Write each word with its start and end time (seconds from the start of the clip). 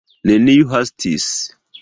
Neniu 0.29 0.71
hastis. 0.71 1.29